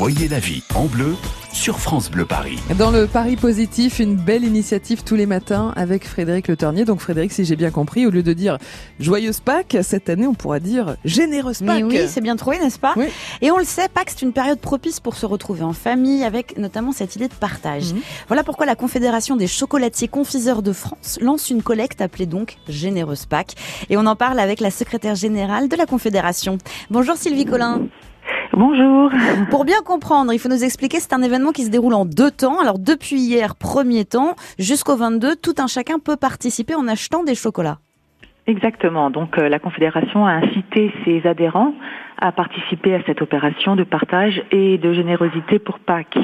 Voyez 0.00 0.28
la 0.28 0.38
vie 0.38 0.62
en 0.74 0.86
bleu 0.86 1.14
sur 1.52 1.78
France 1.78 2.10
Bleu 2.10 2.24
Paris. 2.24 2.58
Dans 2.78 2.90
le 2.90 3.06
Paris 3.06 3.36
positif, 3.36 3.98
une 3.98 4.16
belle 4.16 4.44
initiative 4.44 5.04
tous 5.04 5.14
les 5.14 5.26
matins 5.26 5.74
avec 5.76 6.08
Frédéric 6.08 6.48
Le 6.48 6.56
Ternier. 6.56 6.86
Donc 6.86 7.00
Frédéric, 7.00 7.32
si 7.32 7.44
j'ai 7.44 7.54
bien 7.54 7.70
compris, 7.70 8.06
au 8.06 8.10
lieu 8.10 8.22
de 8.22 8.32
dire 8.32 8.56
joyeuse 8.98 9.40
Pâques, 9.40 9.76
cette 9.82 10.08
année 10.08 10.26
on 10.26 10.32
pourra 10.32 10.58
dire 10.58 10.96
généreuse 11.04 11.58
Pâques. 11.58 11.76
Mais 11.76 11.82
oui, 11.82 12.08
c'est 12.08 12.22
bien 12.22 12.36
trouvé, 12.36 12.58
n'est-ce 12.60 12.78
pas 12.78 12.94
Oui. 12.96 13.08
Et 13.42 13.50
on 13.50 13.58
le 13.58 13.64
sait, 13.64 13.90
Pâques, 13.90 14.08
c'est 14.08 14.22
une 14.22 14.32
période 14.32 14.58
propice 14.58 15.00
pour 15.00 15.16
se 15.16 15.26
retrouver 15.26 15.64
en 15.64 15.74
famille 15.74 16.24
avec 16.24 16.56
notamment 16.56 16.92
cette 16.92 17.14
idée 17.16 17.28
de 17.28 17.34
partage. 17.34 17.92
Mhm. 17.92 18.00
Voilà 18.28 18.42
pourquoi 18.42 18.64
la 18.64 18.76
Confédération 18.76 19.36
des 19.36 19.48
chocolatiers 19.48 20.08
confiseurs 20.08 20.62
de 20.62 20.72
France 20.72 21.18
lance 21.20 21.50
une 21.50 21.62
collecte 21.62 22.00
appelée 22.00 22.24
donc 22.24 22.56
Généreuse 22.70 23.26
Pâques. 23.26 23.52
Et 23.90 23.98
on 23.98 24.06
en 24.06 24.16
parle 24.16 24.40
avec 24.40 24.60
la 24.60 24.70
secrétaire 24.70 25.14
générale 25.14 25.68
de 25.68 25.76
la 25.76 25.84
Confédération. 25.84 26.56
Bonjour 26.88 27.18
Sylvie 27.18 27.44
Collin. 27.44 27.82
Bonjour. 28.52 29.10
Pour 29.50 29.64
bien 29.64 29.80
comprendre, 29.84 30.32
il 30.32 30.38
faut 30.38 30.48
nous 30.48 30.64
expliquer, 30.64 30.98
c'est 31.00 31.12
un 31.12 31.22
événement 31.22 31.52
qui 31.52 31.64
se 31.64 31.70
déroule 31.70 31.94
en 31.94 32.04
deux 32.04 32.30
temps. 32.30 32.58
Alors 32.60 32.78
depuis 32.78 33.16
hier, 33.20 33.54
premier 33.54 34.04
temps, 34.04 34.34
jusqu'au 34.58 34.96
22, 34.96 35.36
tout 35.36 35.54
un 35.58 35.66
chacun 35.68 35.98
peut 35.98 36.16
participer 36.16 36.74
en 36.74 36.88
achetant 36.88 37.22
des 37.22 37.34
chocolats. 37.36 37.78
Exactement. 38.46 39.10
Donc 39.10 39.38
euh, 39.38 39.48
la 39.48 39.60
Confédération 39.60 40.26
a 40.26 40.32
incité 40.32 40.92
ses 41.04 41.26
adhérents 41.28 41.74
à 42.20 42.32
participer 42.32 42.94
à 42.94 43.00
cette 43.06 43.22
opération 43.22 43.76
de 43.76 43.84
partage 43.84 44.42
et 44.50 44.78
de 44.78 44.92
générosité 44.92 45.58
pour 45.60 45.78
Pâques. 45.78 46.18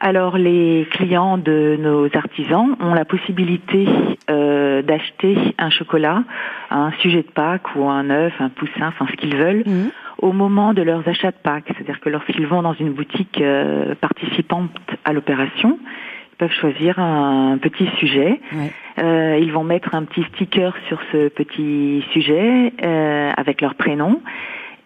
Alors 0.00 0.36
les 0.36 0.88
clients 0.90 1.38
de 1.38 1.76
nos 1.78 2.06
artisans 2.16 2.74
ont 2.80 2.94
la 2.94 3.04
possibilité 3.04 3.86
euh, 4.30 4.82
d'acheter 4.82 5.36
un 5.58 5.70
chocolat, 5.70 6.24
un 6.70 6.90
sujet 7.02 7.22
de 7.22 7.30
Pâques 7.30 7.76
ou 7.76 7.88
un 7.88 8.10
œuf, 8.10 8.32
un 8.40 8.48
poussin, 8.48 8.88
enfin 8.88 9.06
ce 9.10 9.16
qu'ils 9.16 9.36
veulent, 9.36 9.62
Mhm. 9.66 9.90
Au 10.22 10.32
moment 10.32 10.72
de 10.72 10.80
leurs 10.80 11.06
achats 11.06 11.32
de 11.32 11.36
Pâques. 11.42 11.66
C'est-à-dire 11.66 12.00
que 12.00 12.08
lorsqu'ils 12.08 12.46
vont 12.46 12.62
dans 12.62 12.72
une 12.72 12.92
boutique 12.92 13.40
euh, 13.40 13.94
participante 13.96 14.70
à 15.04 15.12
l'opération, 15.12 15.78
ils 16.32 16.36
peuvent 16.36 16.52
choisir 16.52 16.98
un 16.98 17.58
petit 17.58 17.88
sujet. 17.98 18.40
Ouais. 18.52 18.72
Euh, 19.02 19.38
ils 19.40 19.52
vont 19.52 19.64
mettre 19.64 19.94
un 19.94 20.04
petit 20.04 20.22
sticker 20.34 20.74
sur 20.88 20.98
ce 21.10 21.28
petit 21.28 22.04
sujet 22.12 22.72
euh, 22.82 23.30
avec 23.36 23.60
leur 23.60 23.74
prénom. 23.74 24.22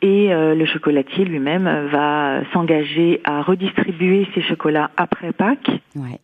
Et 0.02 0.32
euh, 0.32 0.54
le 0.54 0.66
chocolatier 0.66 1.24
lui-même 1.24 1.88
va 1.90 2.40
s'engager 2.52 3.20
à 3.24 3.42
redistribuer 3.42 4.26
ces 4.34 4.42
chocolats 4.42 4.90
après 4.96 5.32
Pâques. 5.32 5.70
Ouais. 5.94 6.18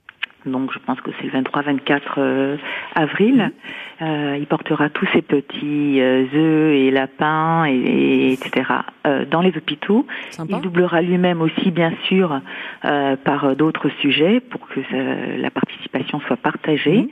Donc 0.47 0.73
je 0.73 0.79
pense 0.81 1.01
que 1.01 1.11
c'est 1.21 1.27
le 1.33 1.41
23-24 1.43 2.01
euh, 2.19 2.57
avril. 2.95 3.53
Euh, 4.01 4.37
il 4.39 4.47
portera 4.47 4.89
tous 4.91 5.07
ces 5.13 5.23
petits 5.23 6.01
euh, 6.01 6.25
œufs 6.35 6.75
et 6.75 6.91
lapins 6.91 7.65
et, 7.67 7.75
et 7.77 8.33
etc. 8.33 8.71
euh, 9.07 9.25
dans 9.25 9.41
les 9.41 9.57
hôpitaux. 9.57 10.07
Sympa. 10.31 10.57
Il 10.57 10.61
doublera 10.63 11.01
lui-même 11.03 11.41
aussi 11.43 11.71
bien 11.71 11.93
sûr 12.09 12.41
euh, 12.85 13.17
par 13.17 13.55
d'autres 13.55 13.89
sujets 14.01 14.41
pour 14.41 14.67
que 14.69 14.81
ça- 14.91 15.37
la 15.39 15.51
participation 15.51 16.21
soit 16.27 16.37
partagée. 16.37 17.03
Mhm. 17.03 17.09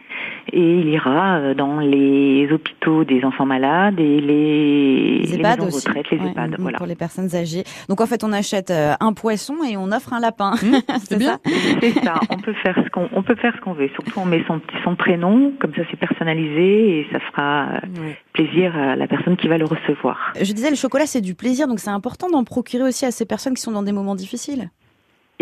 Et 0.53 0.61
il 0.81 0.89
ira 0.89 1.37
euh, 1.39 1.55
dans 1.55 1.79
les 1.81 2.49
hôpitaux 2.53 3.05
des 3.05 3.25
enfants 3.25 3.47
malades 3.47 3.99
et 4.01 4.21
les, 4.21 5.19
Les 5.21 5.27
les 5.27 5.35
EHPAD 5.37 5.61
aussi. 5.63 5.87
retraite, 5.89 6.11
les 6.11 6.19
Ouais, 6.19 6.31
EHPAD. 6.31 6.51
mhm, 6.53 6.57
Voilà. 6.59 6.79
Pour 6.79 6.87
les 6.87 6.95
personnes 6.97 7.35
âgées. 7.35 7.65
Donc 7.89 8.01
en 8.01 8.07
fait, 8.07 8.25
on 8.25 8.33
achète 8.33 8.71
euh, 8.71 8.95
un 9.01 9.13
poisson 9.13 9.55
et 9.69 9.77
on 9.77 9.93
offre 9.93 10.13
un 10.13 10.21
lapin. 10.21 10.55
c'est 11.05 11.19
bien. 11.19 11.39
ça 11.45 11.51
C'est 11.81 11.93
ça. 12.05 12.15
On 12.31 12.37
peut 12.39 12.55
faire 12.63 12.77
ce 12.85 12.89
qu'on 12.91 13.09
on 13.13 13.23
peut 13.23 13.37
faire 13.37 13.55
ce 13.57 13.61
qu'on 13.61 13.73
veut. 13.75 13.89
Surtout 13.95 14.19
on 14.21 14.25
met 14.27 14.43
son 14.47 14.59
petit 14.59 14.77
son 14.85 14.97
prénom, 14.97 15.53
comme 15.61 15.75
ça 15.75 15.83
c'est 15.91 15.99
personnalisé 15.99 17.01
et 17.01 17.07
ça 17.13 17.21
fera 17.21 17.69
euh, 17.75 18.01
Ouais. 18.01 18.17
plaisir 18.33 18.77
à 18.77 18.97
la 18.97 19.07
personne 19.07 19.37
qui 19.37 19.49
va 19.49 19.59
le 19.59 19.65
recevoir. 19.65 20.33
Je 20.41 20.53
disais, 20.53 20.71
le 20.71 20.77
chocolat, 20.77 21.07
c'est 21.07 21.21
du 21.21 21.35
plaisir, 21.35 21.67
donc 21.69 21.81
c'est 21.81 21.91
important 21.91 22.29
d'en 22.31 22.45
procurer 22.45 22.85
aussi 22.85 23.05
à 23.05 23.11
ces 23.11 23.25
personnes 23.27 23.55
qui 23.55 23.63
sont 23.63 23.73
dans 23.73 23.83
des 23.83 23.93
moments 23.93 24.15
difficiles. 24.15 24.71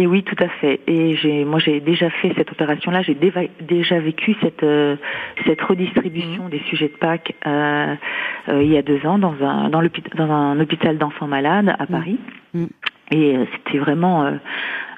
Et 0.00 0.06
oui, 0.06 0.22
tout 0.22 0.36
à 0.38 0.48
fait. 0.48 0.80
Et 0.86 1.16
j'ai, 1.16 1.44
moi, 1.44 1.58
j'ai 1.58 1.80
déjà 1.80 2.08
fait 2.08 2.32
cette 2.36 2.50
opération-là. 2.52 3.02
J'ai 3.02 3.14
déva- 3.14 3.48
déjà 3.60 3.98
vécu 3.98 4.36
cette 4.40 4.62
euh, 4.62 4.94
cette 5.44 5.60
redistribution 5.60 6.48
des 6.48 6.60
sujets 6.70 6.88
de 6.88 6.96
Pâques 6.96 7.34
euh, 7.46 7.95
euh, 8.48 8.62
il 8.62 8.70
y 8.70 8.78
a 8.78 8.83
deux 8.83 9.05
ans 9.05 9.18
dans 9.18 9.34
un 9.42 9.68
dans, 9.70 9.80
un 10.30 10.61
hôpital 10.61 10.98
d'enfants 10.98 11.27
malades 11.27 11.74
à 11.78 11.86
Paris. 11.86 12.18
Mm. 12.55 12.64
Et 13.11 13.36
euh, 13.36 13.45
c'était 13.56 13.78
vraiment 13.78 14.24
euh, 14.24 14.33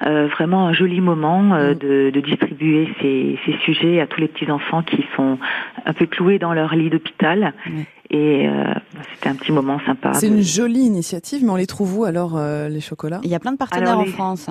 euh, 0.06 0.26
vraiment 0.28 0.66
un 0.66 0.72
joli 0.74 1.00
moment 1.00 1.54
euh, 1.54 1.72
Mm. 1.72 1.78
de, 1.78 2.10
de 2.12 2.20
distribuer 2.20 2.88
ces, 3.00 3.38
ces 3.46 3.54
sujets 3.64 4.00
à 4.00 4.06
tous 4.06 4.20
les 4.20 4.28
petits 4.28 4.50
enfants 4.50 4.82
qui 4.82 5.02
sont 5.16 5.38
un 5.86 5.92
peu 5.94 6.06
cloués 6.06 6.38
dans 6.38 6.52
leur 6.52 6.74
lit 6.74 6.90
d'hôpital. 6.90 7.54
Et 8.12 8.48
euh, 8.48 8.64
c'était 9.14 9.28
un 9.30 9.36
petit 9.36 9.52
moment 9.52 9.78
sympa. 9.86 10.12
C'est 10.14 10.28
de- 10.28 10.34
une 10.34 10.42
jolie 10.42 10.80
initiative, 10.84 11.44
mais 11.44 11.50
on 11.50 11.56
les 11.56 11.66
trouve 11.68 12.00
où 12.00 12.04
alors 12.04 12.36
euh, 12.36 12.68
les 12.68 12.80
chocolats? 12.80 13.20
Il 13.22 13.30
y 13.30 13.34
a 13.36 13.38
plein 13.38 13.52
de 13.52 13.56
partenaires 13.56 13.88
Alors, 13.90 14.00
en 14.00 14.04
les- 14.04 14.10
France. 14.10 14.50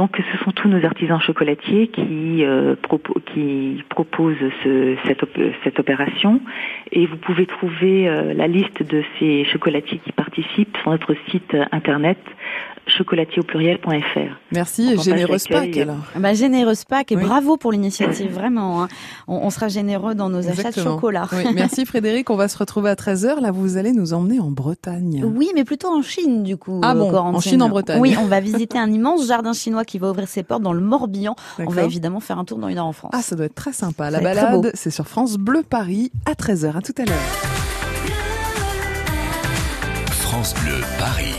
Donc 0.00 0.16
ce 0.32 0.38
sont 0.42 0.50
tous 0.52 0.66
nos 0.66 0.82
artisans 0.86 1.20
chocolatiers 1.20 1.88
qui, 1.88 2.42
euh, 2.42 2.74
proposent 3.90 4.34
ce- 4.64 4.96
cette, 5.04 5.22
op- 5.24 5.38
cette 5.62 5.78
opération. 5.78 6.40
Et 6.90 7.04
vous 7.04 7.18
pouvez 7.18 7.44
trouver 7.44 8.08
euh, 8.08 8.32
la 8.32 8.46
liste 8.46 8.82
de 8.82 9.02
ces 9.18 9.44
chocolatiers 9.44 9.98
qui 10.02 10.12
participent 10.12 10.74
sur 10.78 10.90
notre 10.90 11.14
site 11.30 11.54
internet 11.70 12.16
chocolatier 12.90 13.40
au 13.40 13.42
pluriel.fr. 13.44 14.18
Merci 14.52 14.92
et 14.92 14.98
généreuse 14.98 15.46
Pâques 15.48 15.76
alors. 15.76 15.96
Bah, 16.16 16.34
généreuse 16.34 16.84
Pâques 16.84 17.12
et 17.12 17.16
Oui. 17.16 17.24
bravo 17.24 17.56
pour 17.56 17.72
l'initiative, 17.72 18.32
vraiment. 18.32 18.82
hein. 18.82 18.88
On, 19.28 19.36
on 19.42 19.50
sera 19.50 19.68
généreux 19.68 20.14
dans 20.14 20.28
nos 20.28 20.48
achats 20.48 20.70
de 20.70 20.80
chocolat. 20.80 21.26
Oui, 21.32 21.44
merci 21.54 21.84
Frédéric, 21.86 22.30
on 22.30 22.36
va 22.36 22.48
se 22.48 22.58
retrouver 22.58 22.90
à 22.90 22.94
13h. 22.94 23.40
Là, 23.40 23.50
vous 23.50 23.76
allez 23.76 23.92
nous 23.92 24.12
emmener 24.12 24.40
en 24.40 24.50
Bretagne. 24.50 25.22
Oui, 25.24 25.50
mais 25.54 25.64
plutôt 25.64 25.88
en 25.88 26.02
Chine, 26.02 26.42
du 26.42 26.56
coup. 26.56 26.80
Ah 26.84 26.94
bon, 26.94 27.10
Corentine. 27.10 27.36
en 27.36 27.40
Chine, 27.40 27.62
en 27.62 27.68
Bretagne. 27.68 28.00
Oui, 28.00 28.16
on 28.20 28.26
va 28.26 28.40
visiter 28.40 28.78
un 28.78 28.90
immense 28.90 29.26
jardin 29.26 29.52
chinois 29.52 29.84
qui 29.84 29.98
va 29.98 30.10
ouvrir 30.10 30.28
ses 30.28 30.42
portes 30.42 30.62
dans 30.62 30.72
le 30.72 30.80
Morbihan. 30.80 31.34
On 31.58 31.70
va 31.70 31.82
évidemment 31.84 32.20
faire 32.20 32.38
un 32.38 32.44
tour 32.44 32.58
dans 32.58 32.68
une 32.68 32.78
heure 32.78 32.86
en 32.86 32.92
France. 32.92 33.12
Ah, 33.14 33.22
ça 33.22 33.36
doit 33.36 33.46
être 33.46 33.54
très 33.54 33.72
sympa. 33.72 34.04
Ça 34.04 34.10
La 34.10 34.20
balade, 34.20 34.70
c'est 34.74 34.90
sur 34.90 35.06
France 35.06 35.36
Bleu 35.36 35.62
Paris 35.68 36.10
à 36.26 36.32
13h. 36.32 36.76
À 36.76 36.82
tout 36.82 36.94
à 36.98 37.04
l'heure. 37.04 37.16
France 40.10 40.54
Bleu 40.62 40.80
Paris. 40.98 41.34